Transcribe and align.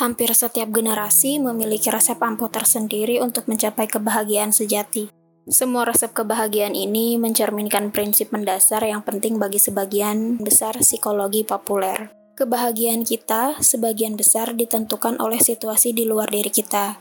Hampir 0.00 0.32
setiap 0.32 0.72
generasi 0.72 1.36
memiliki 1.44 1.92
resep 1.92 2.16
ampuh 2.16 2.48
tersendiri 2.48 3.20
untuk 3.20 3.44
mencapai 3.52 3.84
kebahagiaan 3.84 4.48
sejati. 4.48 5.12
Semua 5.44 5.84
resep 5.84 6.08
kebahagiaan 6.16 6.72
ini 6.72 7.20
mencerminkan 7.20 7.92
prinsip 7.92 8.32
mendasar 8.32 8.80
yang 8.80 9.04
penting 9.04 9.36
bagi 9.36 9.60
sebagian 9.60 10.40
besar 10.40 10.80
psikologi 10.80 11.44
populer. 11.44 12.08
Kebahagiaan 12.32 13.04
kita 13.04 13.60
sebagian 13.60 14.16
besar 14.16 14.56
ditentukan 14.56 15.20
oleh 15.20 15.36
situasi 15.36 15.92
di 15.92 16.08
luar 16.08 16.32
diri 16.32 16.48
kita. 16.48 16.96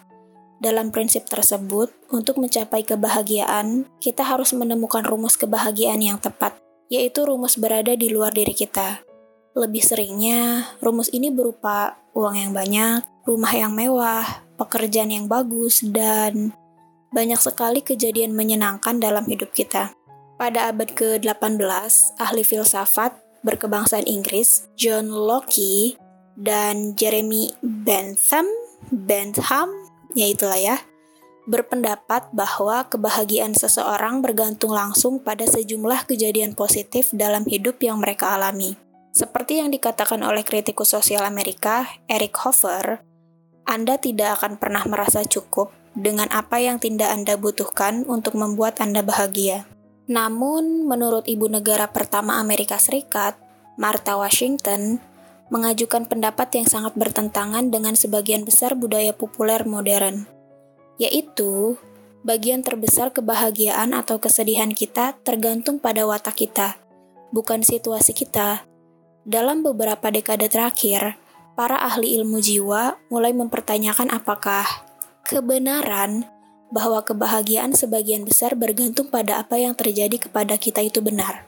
Dalam 0.59 0.91
prinsip 0.91 1.23
tersebut, 1.23 1.95
untuk 2.11 2.35
mencapai 2.35 2.83
kebahagiaan, 2.83 3.87
kita 4.03 4.27
harus 4.27 4.51
menemukan 4.51 5.07
rumus 5.07 5.39
kebahagiaan 5.39 6.03
yang 6.03 6.19
tepat, 6.19 6.59
yaitu 6.91 7.23
rumus 7.23 7.55
berada 7.55 7.95
di 7.95 8.11
luar 8.11 8.35
diri 8.35 8.51
kita. 8.51 9.07
Lebih 9.57 9.81
seringnya, 9.81 10.69
rumus 10.77 11.09
ini 11.09 11.33
berupa 11.33 11.97
uang 12.13 12.35
yang 12.37 12.51
banyak, 12.53 13.01
rumah 13.25 13.53
yang 13.53 13.73
mewah, 13.73 14.45
pekerjaan 14.61 15.09
yang 15.09 15.25
bagus, 15.25 15.81
dan 15.81 16.53
banyak 17.09 17.41
sekali 17.41 17.81
kejadian 17.81 18.37
menyenangkan 18.37 19.01
dalam 19.01 19.25
hidup 19.25 19.49
kita. 19.53 19.93
Pada 20.37 20.69
abad 20.71 20.93
ke-18, 20.93 22.15
ahli 22.21 22.43
filsafat 22.45 23.17
berkebangsaan 23.41 24.05
Inggris, 24.05 24.69
John 24.77 25.09
Locke, 25.11 25.97
dan 26.39 26.95
Jeremy 26.95 27.51
Bentham, 27.59 28.47
Bentham, 28.93 29.67
ya 30.15 30.29
itulah 30.29 30.55
ya, 30.55 30.77
berpendapat 31.49 32.29
bahwa 32.31 32.85
kebahagiaan 32.87 33.57
seseorang 33.57 34.21
bergantung 34.21 34.71
langsung 34.71 35.19
pada 35.19 35.49
sejumlah 35.49 36.05
kejadian 36.05 36.53
positif 36.53 37.09
dalam 37.11 37.43
hidup 37.49 37.81
yang 37.81 37.99
mereka 37.99 38.37
alami. 38.37 38.77
Seperti 39.09 39.57
yang 39.57 39.73
dikatakan 39.73 40.21
oleh 40.21 40.45
kritikus 40.45 40.93
sosial 40.93 41.25
Amerika, 41.25 41.89
Eric 42.05 42.37
Hoffer, 42.45 43.01
Anda 43.65 43.97
tidak 43.97 44.41
akan 44.41 44.61
pernah 44.61 44.85
merasa 44.85 45.25
cukup 45.25 45.73
dengan 45.97 46.29
apa 46.29 46.61
yang 46.61 46.77
tidak 46.77 47.09
Anda 47.09 47.33
butuhkan 47.35 48.05
untuk 48.05 48.37
membuat 48.37 48.77
Anda 48.81 49.01
bahagia. 49.01 49.65
Namun, 50.09 50.89
menurut 50.89 51.25
ibu 51.29 51.45
negara 51.49 51.89
pertama 51.89 52.41
Amerika 52.41 52.81
Serikat, 52.81 53.37
Martha 53.77 54.17
Washington, 54.17 55.01
mengajukan 55.49 56.05
pendapat 56.05 56.49
yang 56.61 56.67
sangat 56.69 56.93
bertentangan 56.93 57.73
dengan 57.73 57.97
sebagian 57.97 58.45
besar 58.45 58.77
budaya 58.77 59.13
populer 59.13 59.65
modern, 59.65 60.29
yaitu 61.01 61.77
bagian 62.21 62.61
terbesar 62.61 63.09
kebahagiaan 63.09 63.97
atau 63.97 64.21
kesedihan 64.21 64.69
kita 64.73 65.17
tergantung 65.25 65.81
pada 65.81 66.05
watak 66.05 66.37
kita, 66.37 66.77
bukan 67.33 67.65
situasi 67.65 68.13
kita. 68.13 68.68
Dalam 69.29 69.61
beberapa 69.61 70.09
dekade 70.09 70.49
terakhir, 70.49 71.13
para 71.53 71.77
ahli 71.77 72.17
ilmu 72.17 72.41
jiwa 72.41 72.97
mulai 73.13 73.29
mempertanyakan 73.29 74.09
apakah 74.09 74.65
kebenaran 75.21 76.25
bahwa 76.73 77.05
kebahagiaan 77.05 77.77
sebagian 77.77 78.25
besar 78.25 78.57
bergantung 78.57 79.13
pada 79.13 79.37
apa 79.37 79.61
yang 79.61 79.77
terjadi 79.77 80.17
kepada 80.17 80.57
kita 80.57 80.81
itu 80.81 81.05
benar. 81.05 81.45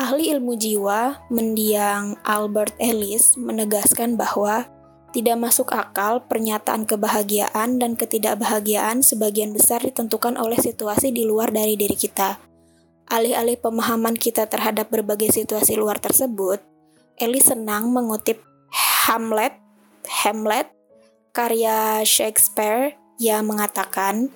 Ahli 0.00 0.32
ilmu 0.32 0.56
jiwa, 0.56 1.28
mendiang 1.28 2.16
Albert 2.24 2.80
Ellis, 2.80 3.36
menegaskan 3.36 4.16
bahwa 4.16 4.72
tidak 5.12 5.36
masuk 5.36 5.68
akal 5.68 6.24
pernyataan 6.24 6.88
kebahagiaan 6.88 7.76
dan 7.76 7.92
ketidakbahagiaan 7.92 9.04
sebagian 9.04 9.52
besar 9.52 9.84
ditentukan 9.84 10.40
oleh 10.40 10.56
situasi 10.56 11.12
di 11.12 11.28
luar 11.28 11.52
dari 11.52 11.76
diri 11.76 11.92
kita. 11.92 12.40
Alih-alih 13.12 13.60
pemahaman 13.60 14.16
kita 14.16 14.48
terhadap 14.48 14.88
berbagai 14.88 15.28
situasi 15.28 15.76
luar 15.76 16.00
tersebut, 16.00 16.71
Eli 17.22 17.38
senang 17.38 17.94
mengutip 17.94 18.42
Hamlet, 19.06 19.54
Hamlet, 20.26 20.66
karya 21.30 22.02
Shakespeare 22.02 22.98
yang 23.22 23.46
mengatakan, 23.46 24.26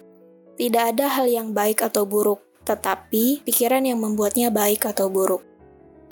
tidak 0.54 0.94
ada 0.94 1.10
hal 1.10 1.26
yang 1.26 1.50
baik 1.50 1.82
atau 1.82 2.06
buruk, 2.06 2.38
tetapi 2.62 3.42
pikiran 3.42 3.82
yang 3.82 3.98
membuatnya 3.98 4.54
baik 4.54 4.86
atau 4.86 5.10
buruk. 5.10 5.42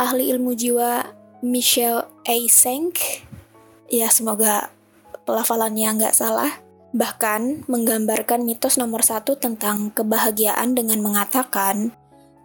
Ahli 0.03 0.35
ilmu 0.35 0.59
jiwa 0.59 1.15
Michelle 1.47 2.11
A. 2.27 2.37
Senk, 2.51 3.23
ya 3.87 4.11
semoga 4.11 4.75
pelafalannya 5.31 5.95
nggak 5.95 6.19
salah, 6.19 6.59
bahkan 6.91 7.63
menggambarkan 7.71 8.43
mitos 8.43 8.83
nomor 8.83 9.07
satu 9.07 9.39
tentang 9.39 9.95
kebahagiaan 9.95 10.75
dengan 10.75 10.99
mengatakan, 11.07 11.95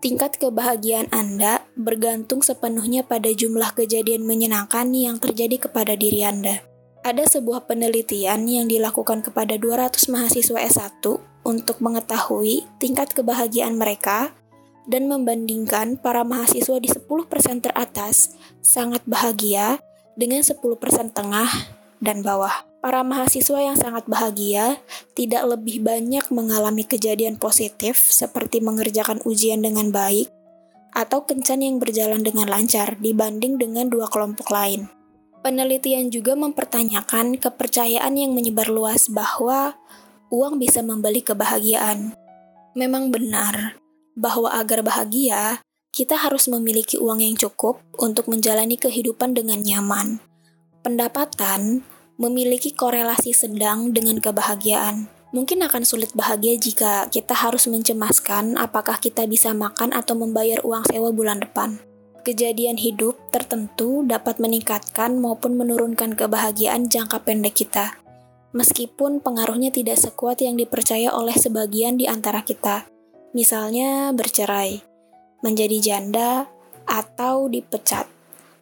Tingkat 0.05 0.37
kebahagiaan 0.37 1.09
Anda 1.09 1.58
bergantung 1.79 2.43
sepenuhnya 2.43 3.07
pada 3.07 3.31
jumlah 3.31 3.71
kejadian 3.71 4.27
menyenangkan 4.27 4.91
yang 4.91 5.15
terjadi 5.15 5.71
kepada 5.71 5.95
diri 5.95 6.27
Anda. 6.27 6.59
Ada 7.07 7.39
sebuah 7.39 7.71
penelitian 7.71 8.43
yang 8.43 8.67
dilakukan 8.67 9.23
kepada 9.23 9.55
200 9.55 10.11
mahasiswa 10.11 10.59
S1 10.59 10.99
untuk 11.47 11.79
mengetahui 11.79 12.67
tingkat 12.83 13.15
kebahagiaan 13.15 13.79
mereka 13.79 14.35
dan 14.91 15.07
membandingkan 15.07 15.95
para 15.95 16.27
mahasiswa 16.27 16.75
di 16.83 16.91
10% 16.91 17.63
teratas 17.63 18.35
sangat 18.59 18.99
bahagia 19.07 19.79
dengan 20.19 20.43
10% 20.43 20.59
tengah 21.15 21.47
dan 22.03 22.19
bawah. 22.19 22.67
Para 22.83 23.03
mahasiswa 23.03 23.59
yang 23.59 23.79
sangat 23.79 24.07
bahagia 24.07 24.79
tidak 25.15 25.47
lebih 25.47 25.83
banyak 25.83 26.27
mengalami 26.31 26.83
kejadian 26.83 27.39
positif 27.39 28.11
seperti 28.11 28.59
mengerjakan 28.59 29.23
ujian 29.23 29.63
dengan 29.63 29.91
baik 29.91 30.31
atau 30.93 31.23
kencan 31.25 31.61
yang 31.61 31.77
berjalan 31.77 32.25
dengan 32.25 32.49
lancar 32.49 32.97
dibanding 32.97 33.61
dengan 33.61 33.87
dua 33.89 34.09
kelompok 34.09 34.49
lain. 34.49 34.89
Penelitian 35.39 36.11
juga 36.11 36.35
mempertanyakan 36.35 37.39
kepercayaan 37.39 38.11
yang 38.19 38.35
menyebar 38.35 38.67
luas 38.67 39.07
bahwa 39.07 39.79
uang 40.29 40.59
bisa 40.59 40.83
membeli 40.83 41.23
kebahagiaan. 41.23 42.13
Memang 42.75 43.09
benar 43.09 43.79
bahwa 44.19 44.51
agar 44.51 44.83
bahagia, 44.83 45.63
kita 45.95 46.19
harus 46.19 46.51
memiliki 46.51 46.99
uang 46.99 47.23
yang 47.23 47.35
cukup 47.39 47.81
untuk 47.97 48.27
menjalani 48.27 48.75
kehidupan 48.75 49.33
dengan 49.33 49.63
nyaman. 49.63 50.21
Pendapatan 50.83 51.87
memiliki 52.19 52.75
korelasi 52.75 53.31
sedang 53.31 53.95
dengan 53.95 54.19
kebahagiaan. 54.19 55.18
Mungkin 55.29 55.61
akan 55.61 55.85
sulit 55.85 56.09
bahagia 56.17 56.57
jika 56.57 57.05
kita 57.05 57.37
harus 57.37 57.69
mencemaskan 57.69 58.57
apakah 58.57 58.97
kita 58.97 59.29
bisa 59.29 59.53
makan 59.53 59.93
atau 59.93 60.17
membayar 60.17 60.57
uang 60.65 60.89
sewa 60.89 61.13
bulan 61.13 61.37
depan. 61.37 61.77
Kejadian 62.25 62.81
hidup 62.81 63.13
tertentu 63.29 64.01
dapat 64.01 64.41
meningkatkan 64.41 65.21
maupun 65.21 65.53
menurunkan 65.53 66.17
kebahagiaan 66.17 66.89
jangka 66.89 67.21
pendek 67.21 67.61
kita, 67.61 68.01
meskipun 68.57 69.21
pengaruhnya 69.21 69.69
tidak 69.69 70.01
sekuat 70.01 70.41
yang 70.41 70.57
dipercaya 70.57 71.13
oleh 71.13 71.37
sebagian 71.37 71.95
di 71.95 72.09
antara 72.09 72.41
kita. 72.41 72.89
Misalnya 73.37 74.09
bercerai, 74.17 74.81
menjadi 75.45 75.77
janda, 75.77 76.49
atau 76.89 77.45
dipecat 77.45 78.09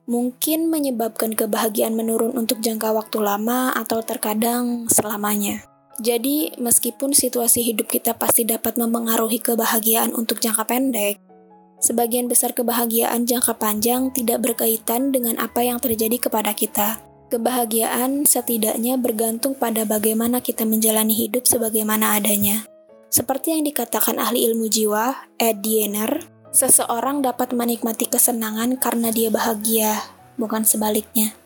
mungkin 0.07 0.71
menyebabkan 0.71 1.35
kebahagiaan 1.35 1.91
menurun 1.91 2.31
untuk 2.39 2.63
jangka 2.63 2.95
waktu 2.95 3.19
lama 3.19 3.75
atau 3.75 3.99
terkadang 3.99 4.87
selamanya. 4.87 5.76
Jadi, 5.97 6.53
meskipun 6.61 7.17
situasi 7.17 7.65
hidup 7.65 7.89
kita 7.89 8.13
pasti 8.13 8.45
dapat 8.45 8.77
mempengaruhi 8.77 9.41
kebahagiaan 9.41 10.13
untuk 10.13 10.37
jangka 10.37 10.69
pendek, 10.69 11.17
sebagian 11.81 12.29
besar 12.29 12.53
kebahagiaan 12.53 13.25
jangka 13.25 13.57
panjang 13.57 14.13
tidak 14.13 14.45
berkaitan 14.45 15.09
dengan 15.09 15.41
apa 15.41 15.65
yang 15.65 15.81
terjadi 15.81 16.29
kepada 16.29 16.53
kita. 16.53 17.01
Kebahagiaan 17.27 18.23
setidaknya 18.23 18.95
bergantung 18.95 19.57
pada 19.57 19.83
bagaimana 19.83 20.39
kita 20.39 20.63
menjalani 20.63 21.17
hidup 21.17 21.43
sebagaimana 21.49 22.15
adanya. 22.15 22.63
Seperti 23.09 23.57
yang 23.57 23.65
dikatakan 23.65 24.21
ahli 24.21 24.47
ilmu 24.47 24.69
jiwa, 24.69 25.35
Ed 25.41 25.59
Diener, 25.65 26.37
Seseorang 26.57 27.21
dapat 27.21 27.53
menikmati 27.53 28.09
kesenangan 28.09 28.81
karena 28.81 29.13
dia 29.13 29.29
bahagia, 29.29 29.99
bukan 30.41 30.65
sebaliknya. 30.65 31.37